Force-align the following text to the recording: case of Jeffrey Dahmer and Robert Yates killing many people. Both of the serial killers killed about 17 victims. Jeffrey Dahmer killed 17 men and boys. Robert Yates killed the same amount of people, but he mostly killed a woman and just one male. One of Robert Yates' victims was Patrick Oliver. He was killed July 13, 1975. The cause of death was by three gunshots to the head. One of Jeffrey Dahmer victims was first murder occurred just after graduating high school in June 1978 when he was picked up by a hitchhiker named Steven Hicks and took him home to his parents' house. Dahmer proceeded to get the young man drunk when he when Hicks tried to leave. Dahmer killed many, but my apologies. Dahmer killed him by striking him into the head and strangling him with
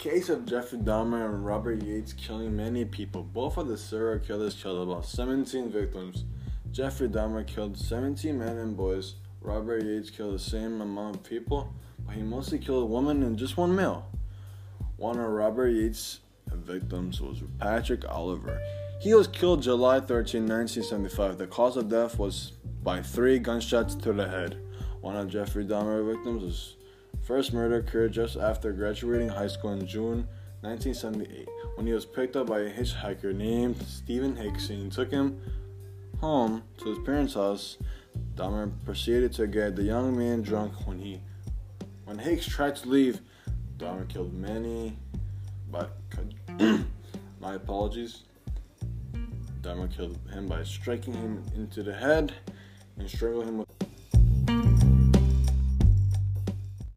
case 0.00 0.30
of 0.30 0.46
Jeffrey 0.46 0.78
Dahmer 0.78 1.26
and 1.26 1.44
Robert 1.44 1.82
Yates 1.82 2.14
killing 2.14 2.56
many 2.56 2.86
people. 2.86 3.22
Both 3.22 3.58
of 3.58 3.68
the 3.68 3.76
serial 3.76 4.18
killers 4.18 4.54
killed 4.54 4.88
about 4.88 5.04
17 5.04 5.70
victims. 5.70 6.24
Jeffrey 6.72 7.06
Dahmer 7.06 7.46
killed 7.46 7.76
17 7.76 8.38
men 8.38 8.56
and 8.56 8.74
boys. 8.74 9.16
Robert 9.42 9.84
Yates 9.84 10.08
killed 10.08 10.34
the 10.34 10.38
same 10.38 10.80
amount 10.80 11.16
of 11.16 11.22
people, 11.22 11.74
but 12.06 12.14
he 12.14 12.22
mostly 12.22 12.58
killed 12.58 12.84
a 12.84 12.86
woman 12.86 13.22
and 13.22 13.38
just 13.38 13.58
one 13.58 13.76
male. 13.76 14.10
One 14.96 15.18
of 15.18 15.26
Robert 15.26 15.68
Yates' 15.68 16.20
victims 16.50 17.20
was 17.20 17.42
Patrick 17.58 18.08
Oliver. 18.08 18.58
He 19.02 19.12
was 19.12 19.28
killed 19.28 19.62
July 19.62 20.00
13, 20.00 20.48
1975. 20.48 21.36
The 21.36 21.46
cause 21.46 21.76
of 21.76 21.90
death 21.90 22.18
was 22.18 22.52
by 22.82 23.02
three 23.02 23.38
gunshots 23.38 23.96
to 23.96 24.14
the 24.14 24.26
head. 24.26 24.62
One 25.02 25.16
of 25.16 25.28
Jeffrey 25.28 25.66
Dahmer 25.66 26.06
victims 26.06 26.42
was 26.42 26.76
first 27.22 27.52
murder 27.52 27.76
occurred 27.76 28.12
just 28.12 28.36
after 28.36 28.72
graduating 28.72 29.28
high 29.28 29.46
school 29.46 29.72
in 29.72 29.86
June 29.86 30.28
1978 30.62 31.48
when 31.76 31.86
he 31.86 31.92
was 31.92 32.04
picked 32.04 32.36
up 32.36 32.46
by 32.46 32.60
a 32.60 32.70
hitchhiker 32.70 33.34
named 33.34 33.80
Steven 33.86 34.36
Hicks 34.36 34.68
and 34.68 34.92
took 34.92 35.10
him 35.10 35.40
home 36.20 36.62
to 36.78 36.90
his 36.90 36.98
parents' 36.98 37.34
house. 37.34 37.78
Dahmer 38.34 38.70
proceeded 38.84 39.32
to 39.34 39.46
get 39.46 39.76
the 39.76 39.82
young 39.82 40.16
man 40.16 40.42
drunk 40.42 40.72
when 40.86 40.98
he 40.98 41.20
when 42.04 42.18
Hicks 42.18 42.46
tried 42.46 42.76
to 42.76 42.88
leave. 42.88 43.20
Dahmer 43.78 44.08
killed 44.08 44.34
many, 44.34 44.98
but 45.70 45.96
my 47.40 47.54
apologies. 47.54 48.24
Dahmer 49.62 49.94
killed 49.94 50.18
him 50.32 50.46
by 50.46 50.64
striking 50.64 51.14
him 51.14 51.44
into 51.54 51.82
the 51.82 51.94
head 51.94 52.34
and 52.98 53.08
strangling 53.08 53.48
him 53.48 53.58
with 53.58 53.68